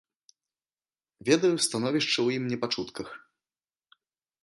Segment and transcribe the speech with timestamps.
[1.29, 3.09] Ведаю становішча ў ім не па чутках.